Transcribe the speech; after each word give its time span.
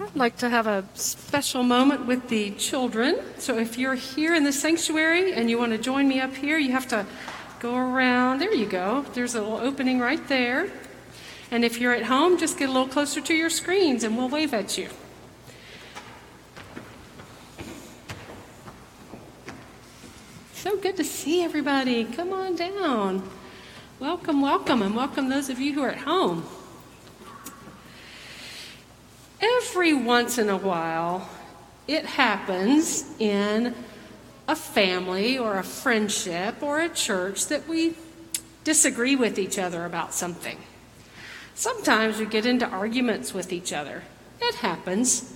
I'd 0.00 0.14
like 0.14 0.36
to 0.38 0.48
have 0.48 0.68
a 0.68 0.84
special 0.94 1.64
moment 1.64 2.06
with 2.06 2.28
the 2.28 2.52
children. 2.52 3.18
So 3.38 3.58
if 3.58 3.76
you're 3.76 3.96
here 3.96 4.32
in 4.32 4.44
the 4.44 4.52
sanctuary 4.52 5.32
and 5.32 5.50
you 5.50 5.58
want 5.58 5.72
to 5.72 5.78
join 5.78 6.06
me 6.06 6.20
up 6.20 6.36
here, 6.36 6.56
you 6.56 6.70
have 6.70 6.86
to 6.88 7.04
go 7.58 7.76
around. 7.76 8.38
There 8.38 8.54
you 8.54 8.66
go. 8.66 9.04
There's 9.14 9.34
a 9.34 9.42
little 9.42 9.56
opening 9.56 9.98
right 9.98 10.24
there. 10.28 10.70
And 11.50 11.64
if 11.64 11.80
you're 11.80 11.94
at 11.94 12.04
home, 12.04 12.38
just 12.38 12.58
get 12.58 12.68
a 12.68 12.72
little 12.72 12.86
closer 12.86 13.20
to 13.20 13.34
your 13.34 13.50
screens 13.50 14.04
and 14.04 14.16
we'll 14.16 14.28
wave 14.28 14.54
at 14.54 14.78
you. 14.78 14.88
So 20.54 20.76
good 20.76 20.96
to 20.98 21.04
see 21.04 21.42
everybody. 21.42 22.04
Come 22.04 22.32
on 22.32 22.54
down. 22.54 23.28
Welcome, 23.98 24.42
welcome, 24.42 24.80
and 24.80 24.94
welcome 24.94 25.28
those 25.28 25.48
of 25.48 25.58
you 25.58 25.72
who 25.74 25.82
are 25.82 25.90
at 25.90 25.98
home. 25.98 26.46
Every 29.70 29.92
once 29.92 30.38
in 30.38 30.48
a 30.48 30.56
while, 30.56 31.28
it 31.86 32.06
happens 32.06 33.04
in 33.18 33.74
a 34.48 34.56
family 34.56 35.36
or 35.36 35.58
a 35.58 35.62
friendship 35.62 36.62
or 36.62 36.80
a 36.80 36.88
church 36.88 37.46
that 37.48 37.68
we 37.68 37.94
disagree 38.64 39.14
with 39.14 39.38
each 39.38 39.58
other 39.58 39.84
about 39.84 40.14
something. 40.14 40.58
Sometimes 41.54 42.18
we 42.18 42.24
get 42.24 42.46
into 42.46 42.66
arguments 42.66 43.34
with 43.34 43.52
each 43.52 43.72
other. 43.74 44.04
It 44.40 44.54
happens. 44.56 45.34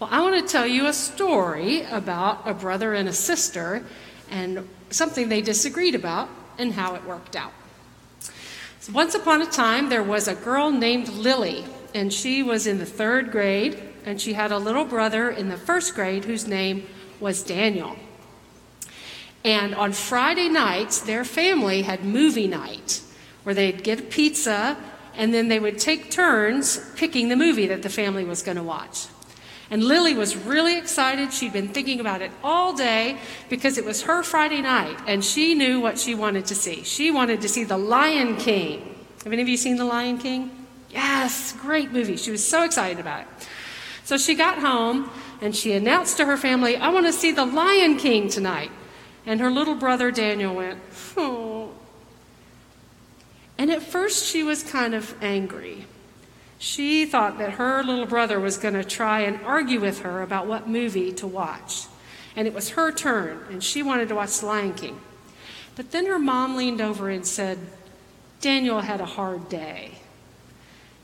Well, 0.00 0.10
I 0.12 0.20
want 0.20 0.44
to 0.44 0.52
tell 0.52 0.66
you 0.66 0.86
a 0.86 0.92
story 0.92 1.82
about 1.82 2.42
a 2.44 2.54
brother 2.54 2.92
and 2.92 3.08
a 3.08 3.12
sister 3.12 3.84
and 4.30 4.68
something 4.90 5.28
they 5.28 5.42
disagreed 5.42 5.94
about 5.94 6.28
and 6.58 6.72
how 6.72 6.96
it 6.96 7.04
worked 7.04 7.36
out. 7.36 7.52
So 8.80 8.92
once 8.92 9.14
upon 9.14 9.42
a 9.42 9.46
time, 9.46 9.90
there 9.90 10.02
was 10.02 10.26
a 10.26 10.34
girl 10.34 10.72
named 10.72 11.08
Lily 11.08 11.64
and 11.96 12.12
she 12.12 12.42
was 12.42 12.66
in 12.66 12.78
the 12.78 12.86
third 12.86 13.32
grade, 13.32 13.82
and 14.04 14.20
she 14.20 14.34
had 14.34 14.52
a 14.52 14.58
little 14.58 14.84
brother 14.84 15.30
in 15.30 15.48
the 15.48 15.56
first 15.56 15.94
grade 15.94 16.26
whose 16.26 16.46
name 16.46 16.86
was 17.18 17.42
Daniel. 17.42 17.96
And 19.42 19.74
on 19.74 19.92
Friday 19.92 20.50
nights, 20.50 21.00
their 21.00 21.24
family 21.24 21.82
had 21.82 22.04
movie 22.04 22.48
night 22.48 23.00
where 23.44 23.54
they'd 23.54 23.82
get 23.82 24.10
pizza 24.10 24.76
and 25.14 25.32
then 25.32 25.48
they 25.48 25.58
would 25.58 25.78
take 25.78 26.10
turns 26.10 26.78
picking 26.96 27.30
the 27.30 27.36
movie 27.36 27.66
that 27.68 27.82
the 27.82 27.88
family 27.88 28.24
was 28.24 28.42
going 28.42 28.56
to 28.56 28.62
watch. 28.62 29.06
And 29.70 29.82
Lily 29.82 30.14
was 30.14 30.36
really 30.36 30.76
excited. 30.76 31.32
She'd 31.32 31.52
been 31.52 31.68
thinking 31.68 32.00
about 32.00 32.20
it 32.20 32.30
all 32.44 32.74
day 32.74 33.18
because 33.48 33.78
it 33.78 33.84
was 33.84 34.02
her 34.02 34.22
Friday 34.22 34.60
night 34.60 34.98
and 35.06 35.24
she 35.24 35.54
knew 35.54 35.80
what 35.80 35.98
she 35.98 36.14
wanted 36.14 36.44
to 36.46 36.54
see. 36.54 36.82
She 36.82 37.10
wanted 37.10 37.40
to 37.40 37.48
see 37.48 37.64
The 37.64 37.78
Lion 37.78 38.36
King. 38.36 38.96
Have 39.24 39.32
any 39.32 39.42
of 39.42 39.48
you 39.48 39.56
seen 39.56 39.76
The 39.76 39.84
Lion 39.84 40.18
King? 40.18 40.65
Yes, 40.96 41.52
great 41.52 41.92
movie. 41.92 42.16
She 42.16 42.30
was 42.30 42.42
so 42.42 42.64
excited 42.64 42.98
about 42.98 43.20
it. 43.20 43.26
So 44.04 44.16
she 44.16 44.34
got 44.34 44.60
home 44.60 45.10
and 45.42 45.54
she 45.54 45.74
announced 45.74 46.16
to 46.16 46.24
her 46.24 46.38
family, 46.38 46.76
I 46.76 46.88
want 46.88 47.04
to 47.04 47.12
see 47.12 47.32
The 47.32 47.44
Lion 47.44 47.98
King 47.98 48.30
tonight. 48.30 48.70
And 49.26 49.38
her 49.40 49.50
little 49.50 49.74
brother 49.74 50.10
Daniel 50.10 50.54
went, 50.54 50.80
Oh. 51.14 51.72
And 53.58 53.70
at 53.70 53.82
first 53.82 54.24
she 54.24 54.42
was 54.42 54.62
kind 54.62 54.94
of 54.94 55.14
angry. 55.22 55.84
She 56.56 57.04
thought 57.04 57.36
that 57.38 57.52
her 57.52 57.82
little 57.82 58.06
brother 58.06 58.40
was 58.40 58.56
going 58.56 58.72
to 58.72 58.84
try 58.84 59.20
and 59.20 59.44
argue 59.44 59.80
with 59.80 60.00
her 60.00 60.22
about 60.22 60.46
what 60.46 60.66
movie 60.66 61.12
to 61.12 61.26
watch. 61.26 61.88
And 62.34 62.48
it 62.48 62.54
was 62.54 62.70
her 62.70 62.90
turn, 62.90 63.40
and 63.50 63.62
she 63.62 63.82
wanted 63.82 64.08
to 64.08 64.14
watch 64.14 64.40
The 64.40 64.46
Lion 64.46 64.72
King. 64.72 64.98
But 65.74 65.90
then 65.90 66.06
her 66.06 66.18
mom 66.18 66.56
leaned 66.56 66.80
over 66.80 67.10
and 67.10 67.26
said, 67.26 67.58
Daniel 68.40 68.80
had 68.80 69.02
a 69.02 69.06
hard 69.06 69.50
day. 69.50 69.98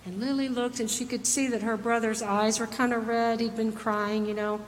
And 0.04 0.20
Lily 0.20 0.48
looked 0.48 0.80
and 0.80 0.90
she 0.90 1.04
could 1.04 1.26
see 1.26 1.46
that 1.48 1.62
her 1.62 1.76
brother's 1.76 2.22
eyes 2.22 2.58
were 2.58 2.66
kind 2.66 2.92
of 2.92 3.06
red. 3.06 3.40
He'd 3.40 3.56
been 3.56 3.72
crying, 3.72 4.26
you 4.26 4.34
know. 4.34 4.60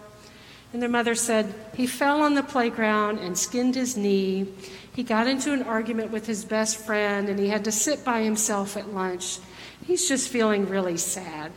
And 0.72 0.80
their 0.80 0.88
mother 0.88 1.14
said, 1.14 1.54
He 1.74 1.86
fell 1.86 2.22
on 2.22 2.34
the 2.34 2.42
playground 2.42 3.18
and 3.18 3.36
skinned 3.36 3.74
his 3.74 3.96
knee. 3.96 4.46
He 4.94 5.02
got 5.02 5.26
into 5.26 5.52
an 5.52 5.62
argument 5.62 6.10
with 6.10 6.26
his 6.26 6.44
best 6.44 6.76
friend 6.76 7.28
and 7.28 7.38
he 7.38 7.48
had 7.48 7.64
to 7.64 7.72
sit 7.72 8.04
by 8.04 8.22
himself 8.22 8.76
at 8.76 8.92
lunch. 8.92 9.38
He's 9.86 10.08
just 10.08 10.28
feeling 10.28 10.68
really 10.68 10.96
sad. 10.96 11.52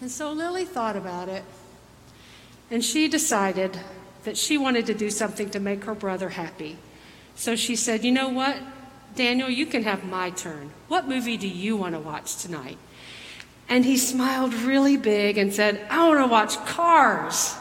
And 0.00 0.10
so 0.10 0.32
Lily 0.32 0.64
thought 0.64 0.96
about 0.96 1.28
it 1.28 1.44
and 2.70 2.84
she 2.84 3.08
decided 3.08 3.78
that 4.24 4.36
she 4.36 4.58
wanted 4.58 4.86
to 4.86 4.94
do 4.94 5.10
something 5.10 5.48
to 5.50 5.60
make 5.60 5.84
her 5.84 5.94
brother 5.94 6.30
happy. 6.30 6.76
So 7.34 7.56
she 7.56 7.76
said, 7.76 8.04
You 8.04 8.12
know 8.12 8.28
what? 8.28 8.58
Daniel, 9.14 9.48
you 9.48 9.66
can 9.66 9.82
have 9.82 10.04
my 10.04 10.30
turn. 10.30 10.70
What 10.88 11.08
movie 11.08 11.36
do 11.36 11.48
you 11.48 11.76
want 11.76 11.94
to 11.94 12.00
watch 12.00 12.36
tonight? 12.36 12.78
And 13.68 13.84
he 13.84 13.96
smiled 13.96 14.54
really 14.54 14.96
big 14.96 15.36
and 15.36 15.52
said, 15.52 15.86
I 15.90 16.08
want 16.08 16.20
to 16.20 16.26
watch 16.26 16.56
Cars. 16.66 17.56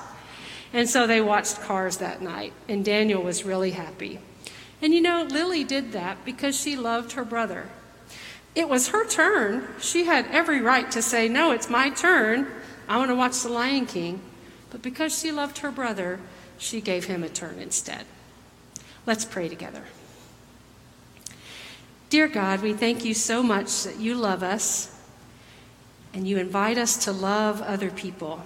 And 0.74 0.90
so 0.90 1.08
they 1.08 1.22
watched 1.22 1.62
Cars 1.62 1.98
that 1.98 2.22
night, 2.22 2.54
and 2.70 2.84
Daniel 2.84 3.24
was 3.24 3.44
really 3.44 3.72
happy. 3.72 4.20
And 4.82 4.94
you 4.94 5.02
know, 5.02 5.24
Lily 5.24 5.64
did 5.64 5.92
that 5.94 6.24
because 6.24 6.60
she 6.60 6.76
loved 6.76 7.14
her 7.14 7.26
brother. 7.26 7.70
It 8.56 8.70
was 8.70 8.90
her 8.90 9.08
turn. 9.08 9.68
She 9.80 10.06
had 10.06 10.28
every 10.32 10.62
right 10.62 10.90
to 10.92 11.02
say, 11.02 11.28
No, 11.28 11.52
it's 11.52 11.70
my 11.70 11.90
turn. 11.90 12.48
I 12.88 12.98
want 12.98 13.10
to 13.10 13.16
watch 13.16 13.42
The 13.42 13.50
Lion 13.50 13.86
King. 13.86 14.22
But 14.70 14.82
because 14.82 15.18
she 15.18 15.32
loved 15.32 15.60
her 15.60 15.72
brother, 15.72 16.20
she 16.58 16.82
gave 16.82 17.06
him 17.06 17.24
a 17.24 17.30
turn 17.30 17.60
instead. 17.60 18.06
Let's 19.06 19.26
pray 19.26 19.48
together. 19.48 19.84
Dear 22.10 22.30
God, 22.30 22.62
we 22.62 22.74
thank 22.74 23.04
you 23.04 23.14
so 23.14 23.44
much 23.44 23.84
that 23.84 24.00
you 24.00 24.16
love 24.16 24.42
us 24.42 24.98
and 26.14 26.26
you 26.28 26.38
invite 26.38 26.78
us 26.78 27.04
to 27.04 27.12
love 27.12 27.62
other 27.62 27.92
people. 27.92 28.42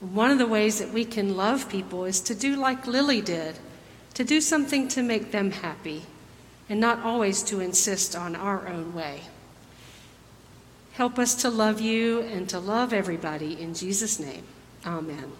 One 0.00 0.30
of 0.30 0.38
the 0.38 0.46
ways 0.46 0.78
that 0.78 0.92
we 0.92 1.04
can 1.04 1.36
love 1.36 1.68
people 1.68 2.04
is 2.06 2.20
to 2.20 2.34
do 2.34 2.56
like 2.56 2.86
Lily 2.86 3.20
did, 3.20 3.58
to 4.14 4.24
do 4.24 4.40
something 4.40 4.88
to 4.88 5.02
make 5.02 5.32
them 5.32 5.50
happy, 5.50 6.04
and 6.68 6.80
not 6.80 7.00
always 7.00 7.42
to 7.44 7.60
insist 7.60 8.16
on 8.16 8.34
our 8.34 8.66
own 8.68 8.94
way. 8.94 9.20
Help 10.92 11.18
us 11.18 11.34
to 11.42 11.50
love 11.50 11.80
you 11.80 12.22
and 12.22 12.48
to 12.48 12.58
love 12.58 12.92
everybody 12.92 13.60
in 13.60 13.74
Jesus' 13.74 14.18
name. 14.18 14.44
Amen. 14.84 15.32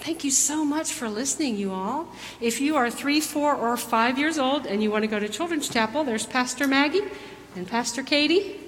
Thank 0.00 0.24
you 0.24 0.30
so 0.30 0.64
much 0.64 0.92
for 0.92 1.10
listening, 1.10 1.56
you 1.56 1.72
all. 1.72 2.08
If 2.40 2.58
you 2.58 2.74
are 2.76 2.90
three, 2.90 3.20
four, 3.20 3.54
or 3.54 3.76
five 3.76 4.18
years 4.18 4.38
old 4.38 4.66
and 4.66 4.82
you 4.82 4.90
want 4.90 5.02
to 5.02 5.08
go 5.08 5.18
to 5.18 5.28
Children's 5.28 5.68
Chapel, 5.68 6.04
there's 6.04 6.24
Pastor 6.24 6.66
Maggie 6.66 7.02
and 7.54 7.68
Pastor 7.68 8.02
Katie, 8.02 8.58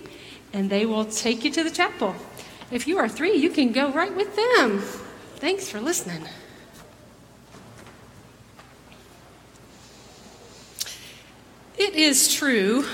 and 0.52 0.68
they 0.68 0.84
will 0.84 1.06
take 1.06 1.42
you 1.42 1.50
to 1.52 1.64
the 1.64 1.70
chapel. 1.70 2.14
If 2.70 2.86
you 2.86 2.98
are 2.98 3.08
three, 3.08 3.34
you 3.34 3.48
can 3.48 3.72
go 3.72 3.90
right 3.92 4.14
with 4.14 4.36
them. 4.36 4.80
Thanks 5.36 5.70
for 5.70 5.80
listening. 5.80 6.28
It 11.78 11.94
is 11.94 12.32
true 12.32 12.84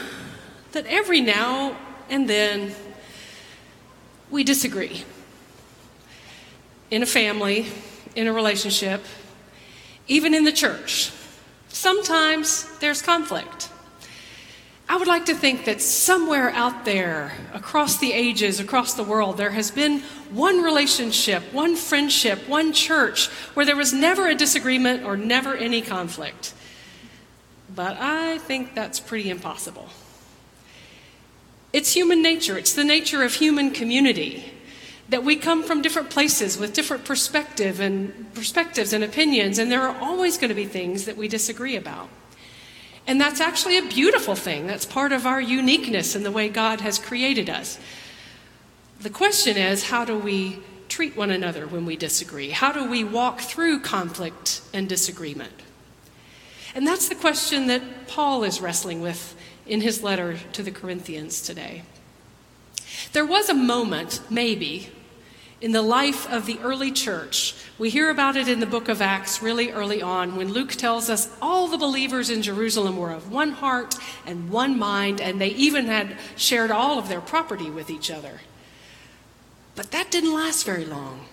that 0.72 0.86
every 0.86 1.20
now 1.20 1.76
and 2.08 2.30
then 2.30 2.72
we 4.30 4.44
disagree 4.44 5.04
in 6.90 7.02
a 7.02 7.06
family 7.06 7.66
in 8.18 8.26
a 8.26 8.32
relationship, 8.32 9.04
even 10.08 10.34
in 10.34 10.42
the 10.42 10.50
church. 10.50 11.12
Sometimes 11.68 12.66
there's 12.80 13.00
conflict. 13.00 13.70
I 14.88 14.96
would 14.96 15.06
like 15.06 15.26
to 15.26 15.34
think 15.34 15.66
that 15.66 15.80
somewhere 15.80 16.50
out 16.50 16.84
there, 16.84 17.32
across 17.54 17.98
the 17.98 18.12
ages, 18.12 18.58
across 18.58 18.94
the 18.94 19.04
world, 19.04 19.36
there 19.36 19.50
has 19.50 19.70
been 19.70 20.00
one 20.32 20.62
relationship, 20.62 21.44
one 21.52 21.76
friendship, 21.76 22.48
one 22.48 22.72
church 22.72 23.28
where 23.54 23.64
there 23.64 23.76
was 23.76 23.92
never 23.92 24.26
a 24.26 24.34
disagreement 24.34 25.04
or 25.04 25.16
never 25.16 25.54
any 25.54 25.80
conflict. 25.80 26.54
But 27.72 27.98
I 28.00 28.38
think 28.38 28.74
that's 28.74 28.98
pretty 28.98 29.30
impossible. 29.30 29.90
It's 31.72 31.92
human 31.92 32.20
nature, 32.20 32.58
it's 32.58 32.72
the 32.72 32.82
nature 32.82 33.22
of 33.22 33.34
human 33.34 33.70
community 33.70 34.57
that 35.08 35.24
we 35.24 35.36
come 35.36 35.62
from 35.62 35.80
different 35.80 36.10
places 36.10 36.58
with 36.58 36.74
different 36.74 37.04
perspective 37.04 37.80
and 37.80 38.32
perspectives 38.34 38.92
and 38.92 39.02
opinions, 39.02 39.58
and 39.58 39.72
there 39.72 39.82
are 39.82 39.96
always 40.00 40.36
going 40.36 40.50
to 40.50 40.54
be 40.54 40.66
things 40.66 41.06
that 41.06 41.16
we 41.16 41.28
disagree 41.28 41.76
about. 41.76 42.08
And 43.06 43.18
that's 43.18 43.40
actually 43.40 43.78
a 43.78 43.82
beautiful 43.82 44.34
thing. 44.34 44.66
That's 44.66 44.84
part 44.84 45.12
of 45.12 45.24
our 45.24 45.40
uniqueness 45.40 46.14
and 46.14 46.26
the 46.26 46.30
way 46.30 46.50
God 46.50 46.82
has 46.82 46.98
created 46.98 47.48
us. 47.48 47.78
The 49.00 49.08
question 49.08 49.56
is 49.56 49.84
how 49.84 50.04
do 50.04 50.18
we 50.18 50.58
treat 50.90 51.16
one 51.16 51.30
another 51.30 51.66
when 51.66 51.86
we 51.86 51.96
disagree? 51.96 52.50
How 52.50 52.72
do 52.72 52.88
we 52.88 53.04
walk 53.04 53.40
through 53.40 53.80
conflict 53.80 54.60
and 54.74 54.88
disagreement? 54.88 55.52
And 56.74 56.86
that's 56.86 57.08
the 57.08 57.14
question 57.14 57.66
that 57.68 58.08
Paul 58.08 58.44
is 58.44 58.60
wrestling 58.60 59.00
with 59.00 59.34
in 59.66 59.80
his 59.80 60.02
letter 60.02 60.36
to 60.52 60.62
the 60.62 60.70
Corinthians 60.70 61.40
today. 61.40 61.82
There 63.12 63.24
was 63.24 63.48
a 63.48 63.54
moment, 63.54 64.20
maybe, 64.28 64.90
in 65.60 65.72
the 65.72 65.82
life 65.82 66.30
of 66.30 66.46
the 66.46 66.58
early 66.60 66.92
church. 66.92 67.54
We 67.78 67.90
hear 67.90 68.10
about 68.10 68.36
it 68.36 68.48
in 68.48 68.60
the 68.60 68.66
book 68.66 68.88
of 68.88 69.02
Acts 69.02 69.42
really 69.42 69.72
early 69.72 70.00
on 70.00 70.36
when 70.36 70.52
Luke 70.52 70.72
tells 70.72 71.10
us 71.10 71.34
all 71.42 71.66
the 71.66 71.76
believers 71.76 72.30
in 72.30 72.42
Jerusalem 72.42 72.96
were 72.96 73.10
of 73.10 73.32
one 73.32 73.50
heart 73.50 73.96
and 74.24 74.50
one 74.50 74.78
mind, 74.78 75.20
and 75.20 75.40
they 75.40 75.48
even 75.48 75.86
had 75.86 76.16
shared 76.36 76.70
all 76.70 76.98
of 76.98 77.08
their 77.08 77.20
property 77.20 77.70
with 77.70 77.90
each 77.90 78.10
other. 78.10 78.40
But 79.74 79.90
that 79.90 80.10
didn't 80.10 80.34
last 80.34 80.64
very 80.64 80.84
long. 80.84 81.26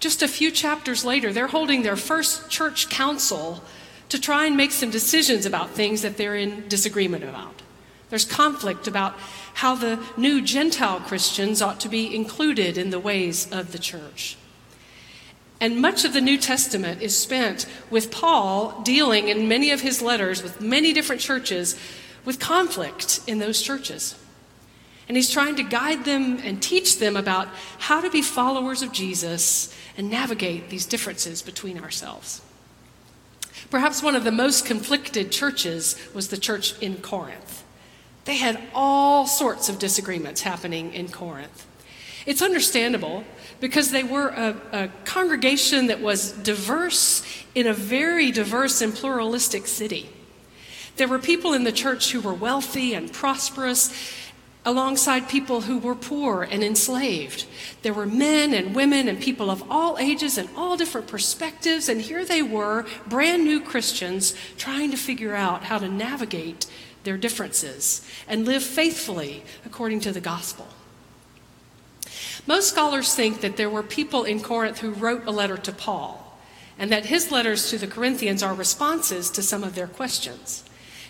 Just 0.00 0.22
a 0.22 0.28
few 0.28 0.50
chapters 0.50 1.04
later, 1.04 1.32
they're 1.32 1.46
holding 1.46 1.82
their 1.82 1.96
first 1.96 2.50
church 2.50 2.88
council 2.88 3.62
to 4.08 4.20
try 4.20 4.46
and 4.46 4.56
make 4.56 4.72
some 4.72 4.90
decisions 4.90 5.46
about 5.46 5.70
things 5.70 6.02
that 6.02 6.16
they're 6.16 6.36
in 6.36 6.68
disagreement 6.68 7.24
about. 7.24 7.62
There's 8.08 8.24
conflict 8.24 8.86
about 8.86 9.14
how 9.54 9.74
the 9.74 9.98
new 10.16 10.42
Gentile 10.42 11.00
Christians 11.00 11.60
ought 11.60 11.80
to 11.80 11.88
be 11.88 12.14
included 12.14 12.78
in 12.78 12.90
the 12.90 13.00
ways 13.00 13.50
of 13.50 13.72
the 13.72 13.78
church. 13.78 14.36
And 15.60 15.80
much 15.80 16.04
of 16.04 16.12
the 16.12 16.20
New 16.20 16.36
Testament 16.36 17.00
is 17.02 17.18
spent 17.18 17.66
with 17.90 18.10
Paul 18.10 18.82
dealing 18.82 19.28
in 19.28 19.48
many 19.48 19.70
of 19.70 19.80
his 19.80 20.02
letters 20.02 20.42
with 20.42 20.60
many 20.60 20.92
different 20.92 21.22
churches 21.22 21.76
with 22.24 22.38
conflict 22.38 23.20
in 23.26 23.38
those 23.38 23.62
churches. 23.62 24.14
And 25.08 25.16
he's 25.16 25.30
trying 25.30 25.56
to 25.56 25.62
guide 25.62 26.04
them 26.04 26.38
and 26.42 26.60
teach 26.60 26.98
them 26.98 27.16
about 27.16 27.48
how 27.78 28.00
to 28.00 28.10
be 28.10 28.22
followers 28.22 28.82
of 28.82 28.92
Jesus 28.92 29.74
and 29.96 30.10
navigate 30.10 30.68
these 30.68 30.84
differences 30.84 31.42
between 31.42 31.78
ourselves. 31.78 32.42
Perhaps 33.70 34.02
one 34.02 34.14
of 34.14 34.24
the 34.24 34.32
most 34.32 34.66
conflicted 34.66 35.32
churches 35.32 35.96
was 36.12 36.28
the 36.28 36.36
church 36.36 36.78
in 36.80 36.96
Corinth. 36.96 37.64
They 38.26 38.36
had 38.36 38.60
all 38.74 39.26
sorts 39.26 39.68
of 39.68 39.78
disagreements 39.78 40.42
happening 40.42 40.92
in 40.92 41.08
Corinth. 41.08 41.64
It's 42.26 42.42
understandable 42.42 43.24
because 43.60 43.92
they 43.92 44.02
were 44.02 44.28
a, 44.28 44.56
a, 44.72 44.88
congregation 45.04 45.86
that 45.86 46.00
was 46.00 46.32
diverse 46.32 47.22
in 47.54 47.68
a 47.68 47.72
very 47.72 48.32
diverse 48.32 48.82
and 48.82 48.92
pluralistic 48.92 49.68
city. 49.68 50.10
There 50.96 51.06
were 51.06 51.20
people 51.20 51.52
in 51.52 51.62
the 51.62 51.72
church 51.72 52.10
who 52.10 52.20
were 52.20 52.34
wealthy 52.34 52.94
and 52.94 53.12
prosperous, 53.12 53.92
alongside 54.66 55.28
people 55.28 55.60
who 55.60 55.78
were 55.78 55.94
poor 55.94 56.42
and 56.42 56.64
enslaved. 56.64 57.46
There 57.82 57.94
were 57.94 58.04
men 58.04 58.52
and 58.52 58.74
women 58.74 59.06
and 59.06 59.20
people 59.20 59.48
of 59.48 59.62
all 59.70 59.96
ages 59.96 60.36
and 60.36 60.48
all 60.56 60.76
different 60.76 61.06
perspectives, 61.06 61.88
and 61.88 62.00
here 62.00 62.24
they 62.24 62.42
were, 62.42 62.84
brand 63.06 63.44
new 63.44 63.60
Christians, 63.60 64.34
trying 64.58 64.90
to 64.90 64.96
figure 64.96 65.36
out 65.36 65.62
how 65.64 65.78
to 65.78 65.88
navigate 65.88 66.66
their 67.06 67.16
differences 67.16 68.06
and 68.28 68.44
live 68.44 68.62
faithfully 68.62 69.44
according 69.64 70.00
to 70.00 70.12
the 70.12 70.20
gospel. 70.20 70.66
Most 72.46 72.68
scholars 72.68 73.14
think 73.14 73.40
that 73.40 73.56
there 73.56 73.70
were 73.70 73.82
people 73.82 74.24
in 74.24 74.40
Corinth 74.40 74.80
who 74.80 74.90
wrote 74.90 75.26
a 75.26 75.30
letter 75.30 75.56
to 75.56 75.72
Paul, 75.72 76.38
and 76.78 76.92
that 76.92 77.06
his 77.06 77.32
letters 77.32 77.70
to 77.70 77.78
the 77.78 77.86
Corinthians 77.86 78.42
are 78.42 78.54
responses 78.54 79.30
to 79.30 79.42
some 79.42 79.64
of 79.64 79.74
their 79.74 79.86
questions. 79.86 80.62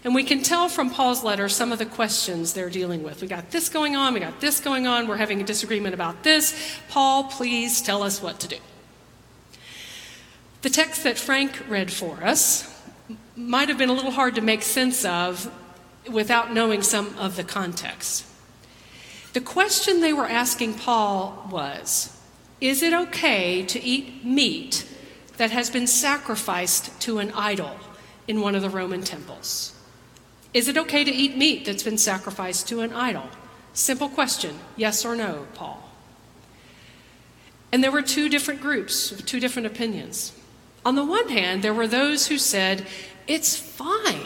And 0.05 0.15
we 0.15 0.23
can 0.23 0.43
tell 0.43 0.69
from 0.69 0.91
Paul's 0.91 1.25
letter 1.25 1.49
some 1.49 1.73
of 1.73 1.79
the 1.79 1.87
questions 1.87 2.53
they're 2.53 2.71
dealing 2.71 3.03
with. 3.03 3.21
We 3.21 3.27
got 3.27 3.51
this 3.51 3.69
going 3.69 3.97
on, 3.97 4.15
we 4.15 4.21
got 4.21 4.41
this 4.41 4.61
going 4.61 4.87
on, 4.87 5.09
we're 5.09 5.17
having 5.17 5.41
a 5.41 5.45
disagreement 5.45 5.95
about 5.95 6.23
this. 6.23 6.79
Paul, 6.89 7.25
please 7.25 7.83
tell 7.83 8.05
us 8.05 8.23
what 8.23 8.39
to 8.41 8.49
do. 8.49 8.59
The 10.63 10.71
text 10.71 11.03
that 11.03 11.19
Frank 11.19 11.69
read 11.69 11.93
for 11.93 12.23
us 12.23 12.73
might 13.35 13.69
have 13.69 13.79
been 13.79 13.91
a 13.91 13.93
little 13.93 14.13
hard 14.13 14.37
to 14.37 14.41
make 14.41 14.63
sense 14.63 15.05
of 15.05 15.53
without 16.11 16.53
knowing 16.53 16.83
some 16.83 17.17
of 17.19 17.37
the 17.37 17.45
context. 17.45 18.25
The 19.33 19.41
question 19.41 20.01
they 20.01 20.13
were 20.13 20.29
asking 20.29 20.75
Paul 20.75 21.47
was 21.51 22.17
Is 22.61 22.83
it 22.83 22.93
okay 22.93 23.63
to 23.65 23.83
eat 23.83 24.25
meat 24.25 24.87
that 25.37 25.51
has 25.51 25.71
been 25.71 25.87
sacrificed 25.87 26.99
to 27.03 27.19
an 27.19 27.31
idol 27.33 27.77
in 28.27 28.41
one 28.41 28.55
of 28.55 28.63
the 28.63 28.71
Roman 28.71 29.03
temples? 29.03 29.75
Is 30.55 30.69
it 30.69 30.79
okay 30.79 31.05
to 31.05 31.13
eat 31.13 31.37
meat 31.37 31.67
that's 31.67 31.83
been 31.83 31.99
sacrificed 31.99 32.69
to 32.69 32.81
an 32.81 32.93
idol? 32.93 33.29
Simple 33.75 34.09
question 34.09 34.59
yes 34.77 35.05
or 35.05 35.15
no, 35.15 35.47
Paul. 35.55 35.83
And 37.73 37.85
there 37.85 37.93
were 37.93 38.01
two 38.01 38.29
different 38.29 38.63
groups, 38.63 39.11
two 39.27 39.39
different 39.39 39.67
opinions. 39.67 40.33
On 40.85 40.95
the 40.95 41.05
one 41.05 41.29
hand, 41.29 41.63
there 41.63 41.75
were 41.75 41.89
those 41.89 42.29
who 42.29 42.39
said, 42.39 42.87
it's 43.27 43.57
fine. 43.57 44.25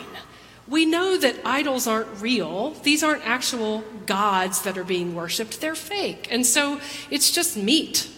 We 0.71 0.87
know 0.87 1.19
that 1.19 1.37
idols 1.45 1.89
aren't 1.89 2.23
real. 2.23 2.71
These 2.85 3.03
aren't 3.03 3.27
actual 3.27 3.85
gods 4.07 4.63
that 4.63 4.79
are 4.79 4.85
being 4.85 5.15
worshiped, 5.15 5.61
they're 5.61 5.75
fake. 5.75 6.29
And 6.31 6.47
so 6.47 6.81
it's 7.11 7.31
just 7.31 7.57
meat. 7.57 8.09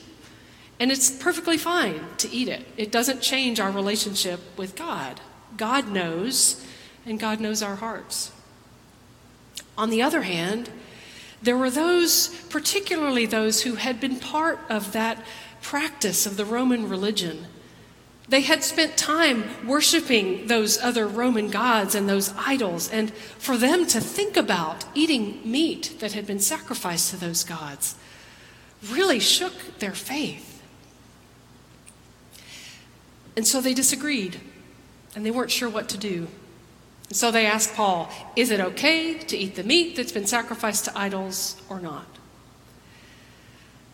And 0.78 0.92
it's 0.92 1.10
perfectly 1.10 1.56
fine 1.56 2.04
to 2.18 2.30
eat 2.30 2.48
it. 2.48 2.66
It 2.76 2.92
doesn't 2.92 3.22
change 3.22 3.58
our 3.58 3.70
relationship 3.70 4.40
with 4.56 4.76
God. 4.76 5.20
God 5.56 5.88
knows 5.88 6.64
and 7.06 7.18
God 7.18 7.40
knows 7.40 7.62
our 7.62 7.76
hearts. 7.76 8.32
On 9.78 9.90
the 9.90 10.02
other 10.02 10.22
hand, 10.22 10.70
there 11.40 11.56
were 11.56 11.70
those, 11.70 12.28
particularly 12.50 13.26
those 13.26 13.62
who 13.62 13.76
had 13.76 14.00
been 14.00 14.18
part 14.18 14.60
of 14.68 14.92
that 14.92 15.24
practice 15.60 16.26
of 16.26 16.36
the 16.36 16.44
Roman 16.44 16.88
religion. 16.88 17.46
They 18.32 18.40
had 18.40 18.64
spent 18.64 18.96
time 18.96 19.44
worshiping 19.66 20.46
those 20.46 20.78
other 20.78 21.06
Roman 21.06 21.50
gods 21.50 21.94
and 21.94 22.08
those 22.08 22.32
idols, 22.38 22.88
and 22.88 23.12
for 23.12 23.58
them 23.58 23.86
to 23.88 24.00
think 24.00 24.38
about 24.38 24.86
eating 24.94 25.42
meat 25.44 25.96
that 25.98 26.14
had 26.14 26.26
been 26.26 26.38
sacrificed 26.40 27.10
to 27.10 27.18
those 27.18 27.44
gods 27.44 27.94
really 28.90 29.20
shook 29.20 29.78
their 29.80 29.92
faith. 29.92 30.62
And 33.36 33.46
so 33.46 33.60
they 33.60 33.74
disagreed, 33.74 34.40
and 35.14 35.26
they 35.26 35.30
weren't 35.30 35.50
sure 35.50 35.68
what 35.68 35.90
to 35.90 35.98
do. 35.98 36.26
And 37.10 37.16
so 37.18 37.30
they 37.30 37.44
asked 37.44 37.74
Paul, 37.74 38.08
Is 38.34 38.50
it 38.50 38.60
okay 38.60 39.18
to 39.18 39.36
eat 39.36 39.56
the 39.56 39.62
meat 39.62 39.94
that's 39.94 40.10
been 40.10 40.26
sacrificed 40.26 40.86
to 40.86 40.98
idols 40.98 41.60
or 41.68 41.80
not? 41.80 42.06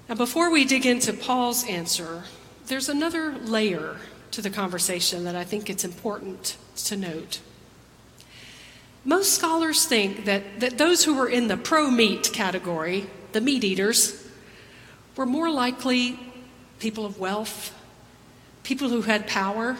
Now, 0.09 0.15
before 0.15 0.49
we 0.49 0.65
dig 0.65 0.87
into 0.87 1.13
Paul's 1.13 1.67
answer, 1.67 2.23
there's 2.67 2.89
another 2.89 3.33
layer 3.33 3.97
to 4.31 4.43
the 4.43 4.51
conversation 4.51 5.25
that 5.25 5.35
I 5.35 5.45
think 5.45 5.71
it's 5.71 5.85
important 5.85 6.57
to 6.77 6.97
note. 6.97 7.41
Most 9.05 9.35
scholars 9.35 9.85
think 9.85 10.25
that, 10.27 10.61
that 10.61 10.77
those 10.77 11.05
who 11.05 11.15
were 11.15 11.29
in 11.29 11.49
the 11.49 11.57
pro 11.57 11.91
meat 11.91 12.31
category, 12.33 13.07
the 13.33 13.41
meat 13.41 13.65
eaters, 13.65 14.29
were 15.17 15.27
more 15.27 15.51
likely 15.51 16.19
people 16.79 17.07
of 17.07 17.19
wealth, 17.19 17.75
people 18.63 18.89
who 18.89 19.03
had 19.03 19.27
power 19.27 19.77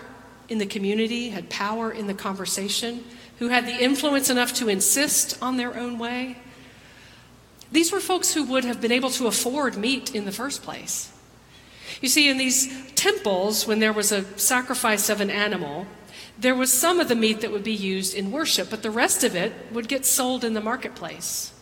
in 0.49 0.59
the 0.59 0.67
community, 0.67 1.29
had 1.29 1.51
power 1.51 1.93
in 1.93 2.07
the 2.07 2.15
conversation, 2.15 3.05
who 3.39 3.49
had 3.49 3.67
the 3.67 3.83
influence 3.83 4.31
enough 4.31 4.55
to 4.55 4.69
insist 4.69 5.41
on 5.43 5.57
their 5.57 5.77
own 5.77 5.99
way. 5.99 6.39
These 7.71 7.93
were 7.93 8.01
folks 8.01 8.33
who 8.33 8.45
would 8.45 8.65
have 8.65 8.81
been 8.81 8.93
able 8.93 9.11
to 9.11 9.27
afford 9.27 9.77
meat 9.77 10.15
in 10.15 10.25
the 10.25 10.33
first 10.33 10.63
place. 10.63 11.13
You 12.01 12.09
see, 12.09 12.29
in 12.29 12.39
these 12.39 12.93
temples, 12.93 13.67
when 13.67 13.79
there 13.81 13.93
was 13.93 14.13
a 14.13 14.25
sacrifice 14.39 15.09
of 15.09 15.21
an 15.21 15.31
animal, 15.31 15.87
there 16.39 16.55
was 16.55 16.73
some 16.73 17.01
of 17.01 17.09
the 17.09 17.17
meat 17.17 17.41
that 17.41 17.51
would 17.51 17.65
be 17.65 17.73
used 17.73 18.15
in 18.15 18.31
worship, 18.31 18.71
but 18.71 18.83
the 18.83 18.91
rest 18.91 19.25
of 19.25 19.35
it 19.35 19.53
would 19.73 19.89
get 19.89 20.07
sold 20.07 20.45
in 20.45 20.55
the 20.55 20.61
marketplace. 20.61 21.53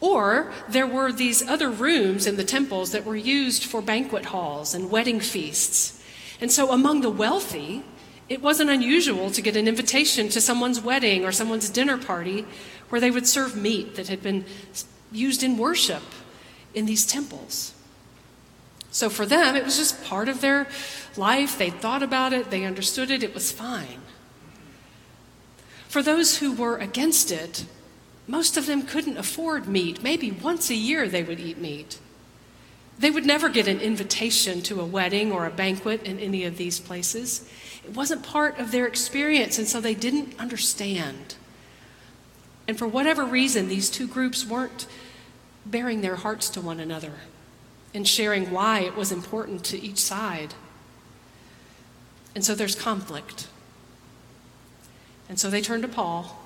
Or 0.00 0.52
there 0.68 0.86
were 0.86 1.10
these 1.10 1.46
other 1.46 1.68
rooms 1.70 2.26
in 2.26 2.36
the 2.36 2.44
temples 2.44 2.92
that 2.92 3.04
were 3.04 3.16
used 3.16 3.64
for 3.64 3.82
banquet 3.82 4.26
halls 4.26 4.74
and 4.74 4.90
wedding 4.90 5.18
feasts. 5.18 6.00
And 6.40 6.52
so 6.52 6.70
among 6.70 7.00
the 7.00 7.10
wealthy, 7.10 7.82
it 8.28 8.40
wasn't 8.40 8.70
unusual 8.70 9.30
to 9.30 9.42
get 9.42 9.56
an 9.56 9.66
invitation 9.66 10.28
to 10.28 10.40
someone's 10.40 10.80
wedding 10.80 11.24
or 11.24 11.32
someone's 11.32 11.68
dinner 11.68 11.98
party 11.98 12.44
where 12.90 13.00
they 13.00 13.10
would 13.10 13.26
serve 13.26 13.56
meat 13.56 13.96
that 13.96 14.08
had 14.08 14.22
been 14.22 14.44
used 15.10 15.42
in 15.42 15.58
worship 15.58 16.02
in 16.74 16.86
these 16.86 17.04
temples. 17.04 17.74
So 18.90 19.10
for 19.10 19.26
them, 19.26 19.54
it 19.54 19.64
was 19.64 19.76
just 19.76 20.02
part 20.04 20.28
of 20.28 20.40
their 20.40 20.66
life. 21.16 21.58
They 21.58 21.70
thought 21.70 22.02
about 22.02 22.32
it, 22.32 22.50
they 22.50 22.64
understood 22.64 23.10
it, 23.10 23.22
it 23.22 23.34
was 23.34 23.52
fine. 23.52 24.00
For 25.88 26.02
those 26.02 26.38
who 26.38 26.52
were 26.52 26.76
against 26.76 27.30
it, 27.30 27.64
most 28.26 28.56
of 28.56 28.66
them 28.66 28.82
couldn't 28.82 29.16
afford 29.16 29.66
meat. 29.66 30.02
Maybe 30.02 30.30
once 30.30 30.68
a 30.70 30.74
year 30.74 31.08
they 31.08 31.22
would 31.22 31.40
eat 31.40 31.58
meat. 31.58 31.98
They 32.98 33.10
would 33.10 33.24
never 33.24 33.48
get 33.48 33.68
an 33.68 33.80
invitation 33.80 34.60
to 34.62 34.80
a 34.80 34.84
wedding 34.84 35.32
or 35.32 35.46
a 35.46 35.50
banquet 35.50 36.02
in 36.02 36.18
any 36.18 36.44
of 36.44 36.56
these 36.56 36.80
places. 36.80 37.48
It 37.84 37.94
wasn't 37.94 38.22
part 38.22 38.58
of 38.58 38.70
their 38.70 38.86
experience, 38.86 39.58
and 39.58 39.68
so 39.68 39.80
they 39.80 39.94
didn't 39.94 40.38
understand. 40.38 41.36
And 42.66 42.76
for 42.76 42.86
whatever 42.86 43.24
reason, 43.24 43.68
these 43.68 43.88
two 43.88 44.06
groups 44.06 44.44
weren't 44.44 44.86
baring 45.64 46.00
their 46.00 46.16
hearts 46.16 46.50
to 46.50 46.60
one 46.60 46.80
another 46.80 47.12
and 47.94 48.06
sharing 48.06 48.50
why 48.50 48.80
it 48.80 48.94
was 48.94 49.10
important 49.10 49.64
to 49.64 49.80
each 49.80 49.98
side. 49.98 50.54
And 52.34 52.44
so 52.44 52.54
there's 52.54 52.74
conflict. 52.74 53.48
And 55.28 55.38
so 55.38 55.50
they 55.50 55.60
turn 55.60 55.82
to 55.82 55.88
Paul. 55.88 56.38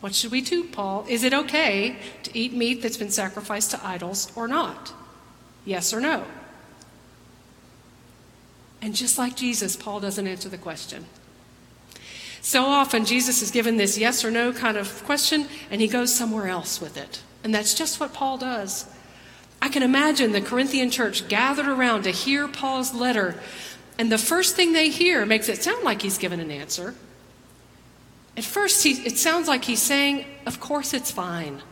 What 0.00 0.14
should 0.14 0.30
we 0.30 0.40
do, 0.40 0.64
Paul? 0.64 1.04
Is 1.08 1.24
it 1.24 1.32
okay 1.32 1.96
to 2.22 2.38
eat 2.38 2.52
meat 2.52 2.82
that's 2.82 2.96
been 2.96 3.10
sacrificed 3.10 3.70
to 3.72 3.86
idols 3.86 4.30
or 4.36 4.46
not? 4.46 4.92
Yes 5.64 5.92
or 5.92 6.00
no? 6.00 6.24
And 8.82 8.94
just 8.94 9.18
like 9.18 9.36
Jesus, 9.36 9.74
Paul 9.74 10.00
doesn't 10.00 10.26
answer 10.26 10.48
the 10.48 10.58
question. 10.58 11.06
So 12.40 12.64
often, 12.64 13.04
Jesus 13.04 13.42
is 13.42 13.50
given 13.50 13.76
this 13.76 13.98
yes 13.98 14.24
or 14.24 14.30
no 14.30 14.52
kind 14.52 14.76
of 14.76 15.02
question, 15.04 15.48
and 15.70 15.80
he 15.80 15.88
goes 15.88 16.14
somewhere 16.14 16.46
else 16.46 16.80
with 16.80 16.96
it. 16.96 17.20
And 17.42 17.52
that's 17.52 17.74
just 17.74 17.98
what 17.98 18.12
Paul 18.12 18.38
does. 18.38 18.86
I 19.66 19.68
can 19.68 19.82
imagine 19.82 20.30
the 20.30 20.40
Corinthian 20.40 20.92
church 20.92 21.26
gathered 21.26 21.66
around 21.66 22.04
to 22.04 22.12
hear 22.12 22.46
Paul's 22.46 22.94
letter, 22.94 23.34
and 23.98 24.12
the 24.12 24.16
first 24.16 24.54
thing 24.54 24.72
they 24.72 24.90
hear 24.90 25.26
makes 25.26 25.48
it 25.48 25.60
sound 25.60 25.82
like 25.82 26.02
he's 26.02 26.18
given 26.18 26.38
an 26.38 26.52
answer. 26.52 26.94
At 28.36 28.44
first, 28.44 28.84
he, 28.84 28.92
it 29.04 29.18
sounds 29.18 29.48
like 29.48 29.64
he's 29.64 29.82
saying, 29.82 30.24
Of 30.46 30.60
course, 30.60 30.94
it's 30.94 31.10
fine. 31.10 31.62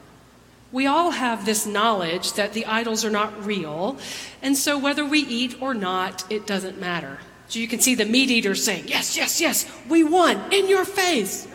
We 0.72 0.88
all 0.88 1.12
have 1.12 1.46
this 1.46 1.66
knowledge 1.66 2.32
that 2.32 2.52
the 2.52 2.66
idols 2.66 3.04
are 3.04 3.10
not 3.10 3.46
real, 3.46 3.96
and 4.42 4.56
so 4.56 4.76
whether 4.76 5.04
we 5.04 5.20
eat 5.20 5.62
or 5.62 5.72
not, 5.72 6.24
it 6.32 6.48
doesn't 6.48 6.80
matter. 6.80 7.20
So 7.46 7.60
you 7.60 7.68
can 7.68 7.78
see 7.78 7.94
the 7.94 8.06
meat 8.06 8.28
eaters 8.28 8.64
saying, 8.64 8.88
Yes, 8.88 9.16
yes, 9.16 9.40
yes, 9.40 9.70
we 9.88 10.02
won 10.02 10.52
in 10.52 10.68
your 10.68 10.84
face. 10.84 11.46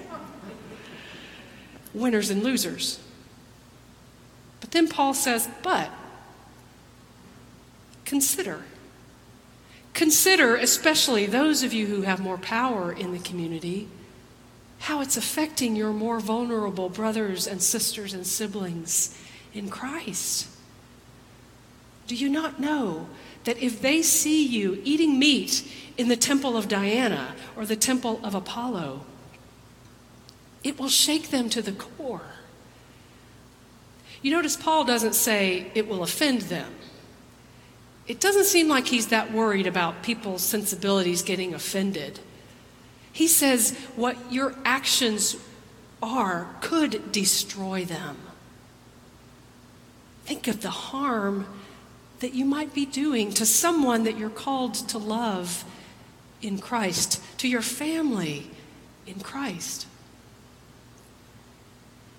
Winners 1.93 2.29
and 2.29 2.43
losers. 2.45 2.97
But 4.61 4.71
then 4.71 4.87
Paul 4.87 5.13
says, 5.13 5.49
But 5.63 5.91
consider. 8.09 8.63
Consider, 9.93 10.55
especially 10.55 11.25
those 11.25 11.63
of 11.63 11.73
you 11.73 11.85
who 11.87 12.01
have 12.01 12.19
more 12.19 12.37
power 12.37 12.91
in 12.91 13.13
the 13.13 13.19
community 13.19 13.87
how 14.79 15.01
it's 15.01 15.17
affecting 15.17 15.75
your 15.75 15.91
more 15.91 16.19
vulnerable 16.19 16.89
brothers 16.89 17.45
and 17.45 17.61
sisters 17.61 18.13
and 18.13 18.25
siblings 18.25 19.17
in 19.53 19.69
Christ. 19.69 20.47
Do 22.07 22.15
you 22.15 22.29
not 22.29 22.59
know 22.59 23.07
that 23.43 23.57
if 23.57 23.81
they 23.81 24.01
see 24.01 24.45
you 24.45 24.81
eating 24.83 25.19
meat 25.19 25.69
in 25.97 26.07
the 26.07 26.15
temple 26.15 26.55
of 26.55 26.67
Diana 26.67 27.35
or 27.55 27.65
the 27.65 27.75
temple 27.75 28.19
of 28.23 28.33
Apollo, 28.33 29.05
it 30.63 30.79
will 30.79 30.89
shake 30.89 31.29
them 31.29 31.49
to 31.49 31.61
the 31.61 31.73
core? 31.73 32.35
You 34.21 34.31
notice 34.31 34.55
Paul 34.55 34.85
doesn't 34.85 35.13
say 35.13 35.71
it 35.75 35.87
will 35.87 36.03
offend 36.03 36.43
them. 36.43 36.73
It 38.09 38.19
doesn't 38.19 38.45
seem 38.45 38.67
like 38.67 38.87
he's 38.87 39.07
that 39.07 39.31
worried 39.31 39.67
about 39.67 40.01
people's 40.01 40.41
sensibilities 40.41 41.21
getting 41.21 41.53
offended. 41.53 42.19
He 43.13 43.27
says 43.27 43.77
what 43.95 44.17
your 44.31 44.55
actions 44.65 45.35
are 46.01 46.49
could 46.59 47.11
destroy 47.11 47.85
them. 47.85 48.17
Think 50.25 50.47
of 50.47 50.61
the 50.61 50.71
harm 50.71 51.45
that 52.19 52.33
you 52.33 52.45
might 52.45 52.73
be 52.73 52.87
doing 52.87 53.31
to 53.33 53.45
someone 53.45 54.03
that 54.05 54.17
you're 54.17 54.29
called 54.31 54.73
to 54.73 54.97
love 54.97 55.63
in 56.41 56.57
Christ, 56.57 57.21
to 57.37 57.47
your 57.47 57.61
family 57.61 58.49
in 59.05 59.19
Christ. 59.19 59.85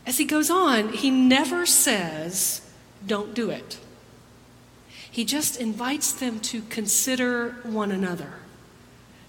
As 0.06 0.18
he 0.18 0.24
goes 0.24 0.50
on, 0.50 0.92
he 0.92 1.10
never 1.10 1.66
says, 1.66 2.60
don't 3.04 3.34
do 3.34 3.50
it. 3.50 3.78
He 5.10 5.24
just 5.24 5.60
invites 5.60 6.12
them 6.12 6.40
to 6.40 6.62
consider 6.62 7.56
one 7.62 7.90
another 7.90 8.34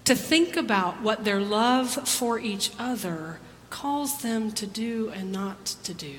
to 0.04 0.14
think 0.14 0.56
about 0.56 1.00
what 1.00 1.24
their 1.24 1.40
love 1.40 2.08
for 2.08 2.38
each 2.38 2.70
other 2.78 3.38
calls 3.70 4.22
them 4.22 4.50
to 4.52 4.66
do 4.66 5.10
and 5.14 5.30
not 5.32 5.64
to 5.64 5.94
do. 5.94 6.16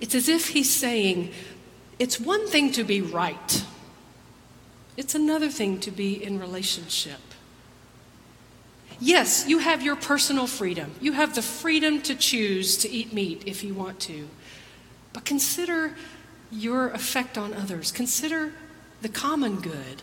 It's 0.00 0.14
as 0.14 0.28
if 0.28 0.48
he's 0.48 0.70
saying, 0.70 1.32
it's 1.98 2.20
one 2.20 2.46
thing 2.46 2.72
to 2.72 2.84
be 2.84 3.00
right, 3.00 3.64
it's 4.96 5.14
another 5.14 5.48
thing 5.48 5.80
to 5.80 5.90
be 5.90 6.22
in 6.22 6.38
relationship. 6.38 7.20
Yes, 9.00 9.46
you 9.48 9.58
have 9.58 9.82
your 9.82 9.96
personal 9.96 10.46
freedom. 10.46 10.92
You 11.00 11.12
have 11.12 11.34
the 11.34 11.42
freedom 11.42 12.00
to 12.02 12.14
choose 12.14 12.76
to 12.78 12.88
eat 12.88 13.12
meat 13.12 13.42
if 13.44 13.64
you 13.64 13.74
want 13.74 13.98
to. 14.00 14.28
But 15.12 15.24
consider 15.24 15.96
your 16.54 16.90
effect 16.90 17.36
on 17.36 17.52
others. 17.52 17.90
Consider 17.90 18.52
the 19.02 19.08
common 19.08 19.60
good 19.60 20.02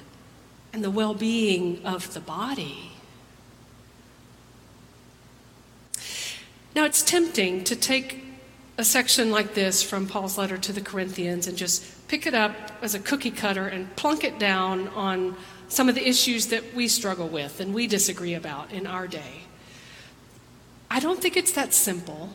and 0.74 0.84
the 0.84 0.92
well 0.92 1.14
being 1.14 1.84
of 1.86 2.14
the 2.14 2.20
body. 2.20 2.92
Now, 6.76 6.86
it's 6.86 7.04
tempting 7.04 7.64
to 7.66 7.76
take 7.76 8.24
a 8.78 8.84
section 8.84 9.30
like 9.30 9.54
this 9.54 9.84
from 9.84 10.08
Paul's 10.08 10.38
letter 10.38 10.58
to 10.58 10.72
the 10.72 10.82
Corinthians 10.82 11.46
and 11.48 11.58
just 11.58 12.08
pick 12.08 12.26
it 12.26 12.34
up 12.34 12.54
as 12.82 12.96
a 12.96 13.00
cookie 13.00 13.32
cutter 13.32 13.68
and 13.68 13.94
plunk 13.96 14.24
it 14.24 14.40
down 14.40 14.88
on 14.90 15.36
some 15.68 15.90
of 15.90 15.96
the 15.96 16.08
issues 16.08 16.48
that 16.48 16.74
we 16.74 16.88
struggle 16.88 17.28
with 17.28 17.60
and 17.60 17.74
we 17.74 17.88
disagree 17.88 18.34
about 18.34 18.72
in 18.72 18.88
our 18.88 19.08
day. 19.08 19.42
I 20.90 21.00
don't 21.00 21.22
think 21.22 21.38
it's 21.38 21.52
that 21.54 21.74
simple. 21.74 22.30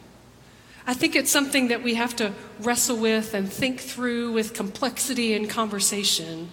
I 0.86 0.94
think 0.94 1.16
it's 1.16 1.30
something 1.30 1.68
that 1.68 1.82
we 1.82 1.94
have 1.94 2.14
to 2.16 2.32
wrestle 2.60 2.96
with 2.96 3.34
and 3.34 3.52
think 3.52 3.80
through 3.80 4.32
with 4.32 4.54
complexity 4.54 5.34
and 5.34 5.50
conversation. 5.50 6.50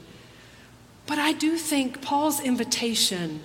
But 1.06 1.20
I 1.20 1.34
do 1.34 1.58
think 1.58 2.02
Paul's 2.02 2.42
invitation 2.42 3.42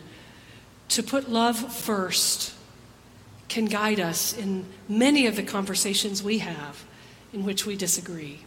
to 0.88 1.02
put 1.02 1.28
love 1.28 1.58
first 1.74 2.54
can 3.48 3.66
guide 3.66 4.00
us 4.00 4.36
in 4.36 4.64
many 4.88 5.26
of 5.26 5.36
the 5.36 5.42
conversations 5.42 6.22
we 6.22 6.38
have 6.38 6.84
in 7.32 7.44
which 7.44 7.66
we 7.66 7.76
disagree. 7.76 8.40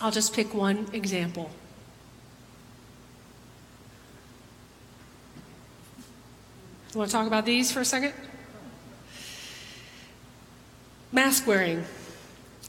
I'll 0.00 0.12
just 0.12 0.32
pick 0.34 0.54
one 0.54 0.86
example. 0.92 1.50
You 6.92 6.98
want 6.98 7.10
to 7.10 7.16
talk 7.16 7.26
about 7.26 7.44
these 7.44 7.72
for 7.72 7.80
a 7.80 7.84
second? 7.84 8.14
Mask 11.12 11.46
wearing 11.46 11.84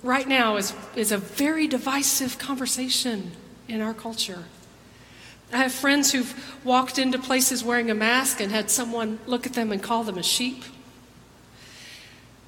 right 0.04 0.28
now 0.28 0.58
is, 0.58 0.74
is 0.96 1.12
a 1.12 1.18
very 1.18 1.68
divisive 1.68 2.38
conversation 2.38 3.32
in 3.68 3.82
our 3.82 3.94
culture. 3.94 4.46
I 5.52 5.58
have 5.58 5.72
friends 5.72 6.12
who've 6.12 6.60
walked 6.64 7.00
into 7.00 7.18
places 7.18 7.64
wearing 7.64 7.90
a 7.90 7.96
mask 7.96 8.42
and 8.42 8.52
had 8.52 8.70
someone 8.70 9.20
look 9.26 9.46
at 9.46 9.54
them 9.54 9.72
and 9.72 9.82
call 9.82 10.04
them 10.04 10.18
a 10.18 10.24
sheep. 10.24 10.64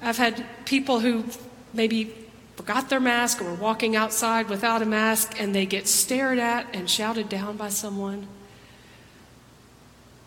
I've 0.02 0.18
had 0.18 0.44
people 0.64 1.00
who 1.00 1.24
maybe 1.72 2.14
forgot 2.56 2.90
their 2.90 3.00
mask 3.00 3.40
or 3.40 3.44
were 3.44 3.54
walking 3.54 3.96
outside 3.96 4.48
without 4.48 4.82
a 4.82 4.86
mask 4.86 5.40
and 5.40 5.54
they 5.54 5.66
get 5.66 5.88
stared 5.88 6.38
at 6.38 6.66
and 6.74 6.88
shouted 6.90 7.28
down 7.28 7.56
by 7.56 7.70
someone. 7.70 8.26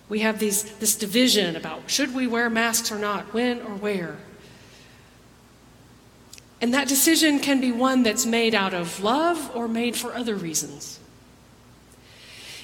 We 0.10 0.20
have 0.20 0.40
these, 0.40 0.64
this 0.78 0.96
division 0.96 1.56
about 1.56 1.90
should 1.90 2.14
we 2.14 2.28
wear 2.28 2.50
masks 2.50 2.92
or 2.92 3.00
not, 3.00 3.34
when 3.34 3.62
or 3.62 3.76
where. 3.76 4.18
And 6.64 6.74
that 6.74 6.88
decision 6.88 7.40
can 7.40 7.60
be 7.60 7.74
one 7.74 8.04
that's 8.04 8.26
made 8.26 8.56
out 8.56 8.74
of 8.74 9.04
love 9.04 9.52
or 9.54 9.68
made 9.68 9.98
for 9.98 10.14
other 10.14 10.34
reasons. 10.34 10.98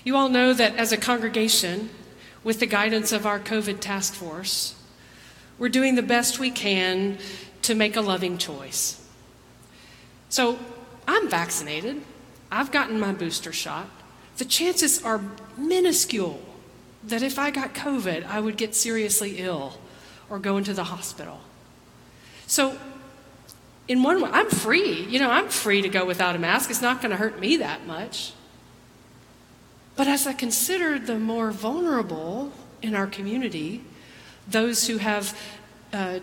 You 0.06 0.16
all 0.16 0.30
know 0.30 0.54
that 0.54 0.78
as 0.78 0.94
a 0.94 0.98
congregation, 0.98 1.90
with 2.42 2.62
the 2.62 2.66
guidance 2.66 3.12
of 3.12 3.26
our 3.26 3.42
COVID 3.42 3.82
task 3.82 4.14
force, 4.14 4.82
we're 5.58 5.68
doing 5.68 5.96
the 5.96 6.02
best 6.02 6.40
we 6.40 6.50
can 6.50 7.18
to 7.64 7.76
make 7.76 7.98
a 7.98 8.02
loving 8.02 8.38
choice. 8.38 9.06
So 10.30 10.58
I'm 11.06 11.30
vaccinated, 11.30 12.02
I've 12.50 12.72
gotten 12.72 13.02
my 13.02 13.12
booster 13.12 13.52
shot. 13.52 13.90
The 14.38 14.46
chances 14.46 15.04
are 15.04 15.20
minuscule 15.58 16.40
that 17.04 17.22
if 17.22 17.38
I 17.38 17.52
got 17.52 17.74
COVID, 17.74 18.26
I 18.28 18.40
would 18.40 18.56
get 18.56 18.76
seriously 18.76 19.40
ill 19.40 19.78
or 20.30 20.40
go 20.40 20.56
into 20.56 20.74
the 20.74 20.86
hospital. 20.86 21.42
So, 22.48 22.80
in 23.90 24.04
one 24.04 24.22
way, 24.22 24.30
I'm 24.32 24.50
free. 24.50 25.04
You 25.06 25.20
know, 25.20 25.32
I'm 25.32 25.50
free 25.50 25.82
to 25.82 25.90
go 25.90 26.06
without 26.06 26.36
a 26.36 26.40
mask. 26.40 26.70
It's 26.70 26.82
not 26.82 27.02
going 27.02 27.10
to 27.10 27.18
hurt 27.18 27.40
me 27.40 27.58
that 27.58 27.88
much. 27.88 28.34
But 29.96 30.08
as 30.08 30.28
I 30.28 30.34
consider 30.34 31.00
the 31.00 31.18
more 31.18 31.52
vulnerable 31.52 32.54
in 32.84 32.96
our 32.96 33.08
community, 33.08 33.84
those 34.48 34.88
who 34.88 34.98
have 34.98 35.38
uh, 35.92 36.20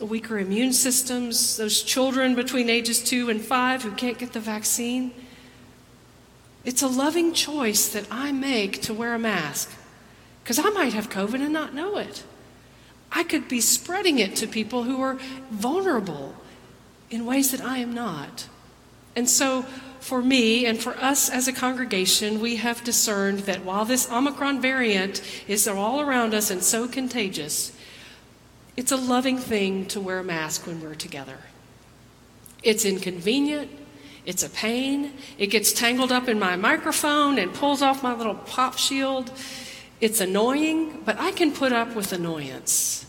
weaker 0.00 0.38
immune 0.38 0.72
systems, 0.72 1.56
those 1.56 1.82
children 1.82 2.36
between 2.36 2.70
ages 2.70 3.02
two 3.02 3.28
and 3.28 3.42
five 3.42 3.82
who 3.82 3.90
can't 3.90 4.16
get 4.16 4.32
the 4.32 4.40
vaccine, 4.40 5.12
it's 6.64 6.82
a 6.82 6.88
loving 6.88 7.34
choice 7.34 7.88
that 7.88 8.06
I 8.12 8.30
make 8.30 8.80
to 8.82 8.94
wear 8.94 9.14
a 9.14 9.18
mask 9.18 9.72
because 10.44 10.60
I 10.60 10.70
might 10.70 10.92
have 10.92 11.10
COVID 11.10 11.42
and 11.42 11.52
not 11.52 11.74
know 11.74 11.98
it. 11.98 12.22
I 13.10 13.24
could 13.24 13.48
be 13.48 13.60
spreading 13.60 14.20
it 14.20 14.36
to 14.36 14.46
people 14.46 14.84
who 14.84 15.02
are 15.02 15.18
vulnerable 15.50 16.36
in 17.12 17.26
ways 17.26 17.50
that 17.50 17.60
I 17.60 17.78
am 17.78 17.92
not. 17.92 18.48
And 19.14 19.28
so, 19.28 19.62
for 20.00 20.22
me 20.22 20.66
and 20.66 20.80
for 20.80 20.96
us 20.96 21.28
as 21.28 21.46
a 21.46 21.52
congregation, 21.52 22.40
we 22.40 22.56
have 22.56 22.82
discerned 22.82 23.40
that 23.40 23.64
while 23.64 23.84
this 23.84 24.10
Omicron 24.10 24.60
variant 24.60 25.22
is 25.46 25.68
all 25.68 26.00
around 26.00 26.34
us 26.34 26.50
and 26.50 26.62
so 26.62 26.88
contagious, 26.88 27.76
it's 28.76 28.90
a 28.90 28.96
loving 28.96 29.38
thing 29.38 29.86
to 29.86 30.00
wear 30.00 30.18
a 30.18 30.24
mask 30.24 30.66
when 30.66 30.80
we're 30.80 30.94
together. 30.94 31.36
It's 32.62 32.84
inconvenient, 32.86 33.70
it's 34.24 34.42
a 34.42 34.48
pain, 34.48 35.12
it 35.36 35.48
gets 35.48 35.72
tangled 35.72 36.10
up 36.10 36.28
in 36.28 36.38
my 36.38 36.56
microphone 36.56 37.38
and 37.38 37.52
pulls 37.52 37.82
off 37.82 38.02
my 38.02 38.14
little 38.14 38.34
pop 38.34 38.78
shield. 38.78 39.30
It's 40.00 40.20
annoying, 40.20 41.02
but 41.04 41.20
I 41.20 41.32
can 41.32 41.52
put 41.52 41.72
up 41.72 41.94
with 41.94 42.12
annoyance 42.12 43.06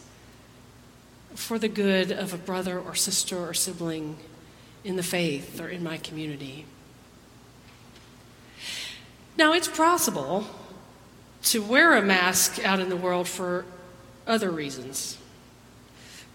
for 1.36 1.58
the 1.60 1.68
good 1.68 2.12
of 2.12 2.34
a 2.34 2.38
brother 2.38 2.80
or 2.80 2.96
sister 2.96 3.38
or 3.38 3.54
sibling 3.54 4.18
in 4.84 4.96
the 4.96 5.04
faith 5.04 5.60
or 5.60 5.70
in 5.70 5.84
my 5.84 5.98
community. 5.98 6.66
Now, 9.38 9.54
it's 9.54 9.68
possible 9.68 10.46
to 11.44 11.62
wear 11.62 11.98
a 11.98 12.02
mask 12.02 12.63
out 12.63 12.80
in 12.80 12.90
the 12.90 12.96
world 12.96 13.28
for 13.28 13.66
other 14.28 14.52
reasons, 14.52 15.18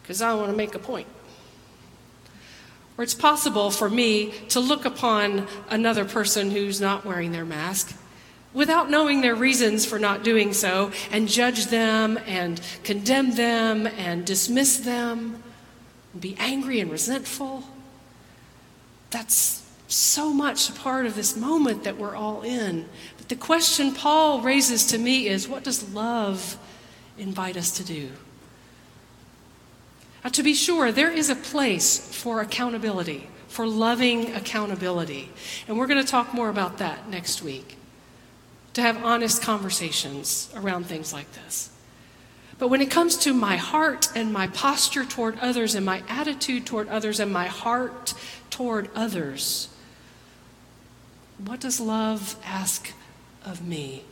because 0.03 0.21
I 0.21 0.35
want 0.35 0.51
to 0.51 0.57
make 0.57 0.75
a 0.75 0.79
point. 0.79 1.07
Or 2.97 3.05
it's 3.05 3.15
possible 3.15 3.71
for 3.71 3.89
me 3.89 4.33
to 4.49 4.61
look 4.61 4.85
upon 4.85 5.47
another 5.71 6.05
person 6.05 6.51
who's 6.51 6.81
not 6.81 7.05
wearing 7.05 7.31
their 7.31 7.45
mask 7.45 7.97
without 8.53 8.91
knowing 8.91 9.21
their 9.21 9.35
reasons 9.35 9.85
for 9.85 9.99
not 9.99 10.23
doing 10.23 10.53
so 10.53 10.91
and 11.11 11.29
judge 11.29 11.67
them 11.67 12.19
and 12.27 12.61
condemn 12.83 13.33
them 13.33 13.87
and 13.87 14.25
dismiss 14.25 14.79
them 14.79 15.43
and 16.13 16.23
be 16.23 16.35
angry 16.39 16.81
and 16.81 16.91
resentful. 16.91 17.63
That's 19.11 19.65
so 19.89 20.33
much 20.33 20.69
a 20.69 20.73
part 20.73 21.07
of 21.07 21.15
this 21.15 21.37
moment 21.37 21.85
that 21.85 21.97
we're 21.97 22.15
all 22.15 22.43
in. 22.43 22.87
But 23.17 23.29
the 23.29 23.37
question 23.37 23.95
Paul 23.95 24.41
raises 24.43 24.87
to 24.89 24.99
me 24.99 25.29
is 25.29 25.49
what 25.49 25.65
does 25.65 25.93
love 25.93 26.59
invite 27.17 27.57
us 27.57 27.71
to 27.79 27.85
do? 27.85 28.11
Now, 30.23 30.31
to 30.31 30.43
be 30.43 30.53
sure, 30.53 30.93
there 30.93 31.11
is 31.11 31.31
a 31.31 31.37
place 31.37 31.99
for 32.15 32.41
accountability, 32.41 33.29
for 33.47 33.67
loving 33.67 34.35
accountability. 34.35 35.31
And 35.67 35.79
we're 35.79 35.87
going 35.87 36.05
to 36.05 36.11
talk 36.11 36.35
more 36.35 36.51
about 36.51 36.79
that 36.79 37.09
next 37.09 37.43
week. 37.43 37.78
To 38.79 38.83
have 38.83 39.05
honest 39.05 39.43
conversations 39.43 40.49
around 40.55 40.87
things 40.87 41.13
like 41.13 41.27
this. 41.33 41.69
But 42.61 42.69
when 42.69 42.81
it 42.81 42.93
comes 42.93 43.17
to 43.17 43.35
my 43.35 43.57
heart 43.57 44.07
and 44.15 44.33
my 44.33 44.47
posture 44.47 45.05
toward 45.05 45.37
others 45.41 45.75
and 45.75 45.85
my 45.85 46.05
attitude 46.09 46.65
toward 46.65 46.87
others 46.87 47.19
and 47.19 47.33
my 47.33 47.49
heart 47.49 48.15
toward 48.51 48.89
others, 48.95 49.69
what 51.45 51.59
does 51.59 51.81
love 51.81 52.37
ask 52.45 52.93
of 53.45 53.67
me? 53.67 54.05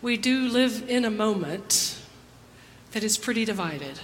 We 0.00 0.16
do 0.16 0.42
live 0.46 0.88
in 0.88 1.04
a 1.04 1.10
moment 1.10 2.00
that 2.92 3.02
is 3.02 3.18
pretty 3.18 3.44
divided. 3.44 3.98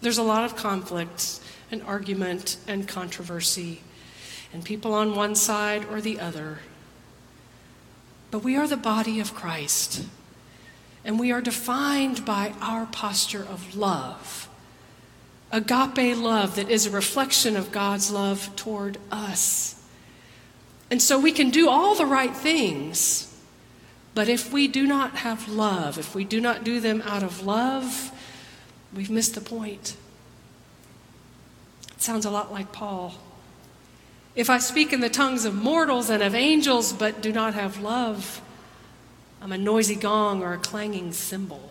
There's 0.00 0.16
a 0.16 0.22
lot 0.22 0.44
of 0.44 0.56
conflict 0.56 1.40
and 1.70 1.82
argument 1.82 2.56
and 2.66 2.88
controversy, 2.88 3.82
and 4.56 4.64
people 4.64 4.94
on 4.94 5.14
one 5.14 5.34
side 5.34 5.84
or 5.90 6.00
the 6.00 6.18
other. 6.18 6.60
But 8.30 8.38
we 8.42 8.56
are 8.56 8.66
the 8.66 8.78
body 8.78 9.20
of 9.20 9.34
Christ, 9.34 10.06
and 11.04 11.20
we 11.20 11.30
are 11.30 11.42
defined 11.42 12.24
by 12.24 12.54
our 12.62 12.86
posture 12.86 13.42
of 13.42 13.76
love. 13.76 14.48
Agape 15.52 16.16
love 16.16 16.56
that 16.56 16.70
is 16.70 16.86
a 16.86 16.90
reflection 16.90 17.54
of 17.54 17.70
God's 17.70 18.10
love 18.10 18.48
toward 18.56 18.96
us. 19.12 19.84
And 20.90 21.02
so 21.02 21.18
we 21.18 21.32
can 21.32 21.50
do 21.50 21.68
all 21.68 21.94
the 21.94 22.06
right 22.06 22.34
things, 22.34 23.38
but 24.14 24.26
if 24.26 24.50
we 24.54 24.68
do 24.68 24.86
not 24.86 25.16
have 25.16 25.50
love, 25.50 25.98
if 25.98 26.14
we 26.14 26.24
do 26.24 26.40
not 26.40 26.64
do 26.64 26.80
them 26.80 27.02
out 27.04 27.22
of 27.22 27.44
love, 27.44 28.10
we've 28.94 29.10
missed 29.10 29.34
the 29.34 29.42
point. 29.42 29.96
It 31.92 32.00
sounds 32.00 32.24
a 32.24 32.30
lot 32.30 32.50
like 32.50 32.72
Paul. 32.72 33.16
If 34.36 34.50
I 34.50 34.58
speak 34.58 34.92
in 34.92 35.00
the 35.00 35.08
tongues 35.08 35.46
of 35.46 35.54
mortals 35.54 36.10
and 36.10 36.22
of 36.22 36.34
angels, 36.34 36.92
but 36.92 37.22
do 37.22 37.32
not 37.32 37.54
have 37.54 37.80
love, 37.80 38.42
I'm 39.40 39.50
a 39.50 39.58
noisy 39.58 39.96
gong 39.96 40.42
or 40.42 40.52
a 40.52 40.58
clanging 40.58 41.12
cymbal. 41.12 41.70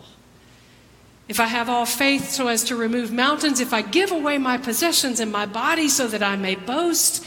If 1.28 1.38
I 1.38 1.46
have 1.46 1.68
all 1.68 1.86
faith 1.86 2.30
so 2.30 2.48
as 2.48 2.64
to 2.64 2.76
remove 2.76 3.12
mountains, 3.12 3.60
if 3.60 3.72
I 3.72 3.82
give 3.82 4.10
away 4.10 4.38
my 4.38 4.58
possessions 4.58 5.20
and 5.20 5.30
my 5.30 5.46
body 5.46 5.88
so 5.88 6.08
that 6.08 6.22
I 6.22 6.34
may 6.36 6.56
boast, 6.56 7.24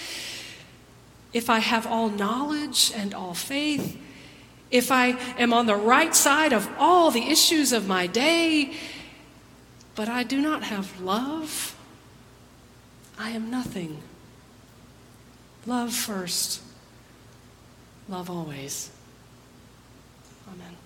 if 1.32 1.50
I 1.50 1.60
have 1.60 1.88
all 1.88 2.10
knowledge 2.10 2.92
and 2.94 3.14
all 3.14 3.34
faith, 3.34 3.98
if 4.72 4.92
I 4.92 5.18
am 5.38 5.54
on 5.54 5.68
the 5.68 5.76
right 5.76 6.14
side 6.14 6.54
of 6.54 6.70
all 6.78 7.12
the 7.12 7.24
issues 7.24 7.72
of 7.72 7.88
my 7.88 8.08
day, 8.08 8.74
but 9.96 10.10
I 10.10 10.24
do 10.24 10.42
not 10.42 10.64
have 10.64 11.00
love, 11.02 11.76
I 13.18 13.32
am 13.32 13.50
nothing. 13.50 14.02
Love 15.70 15.94
first, 15.94 16.64
love 18.08 18.28
always. 18.28 18.90
Amen. 20.52 20.79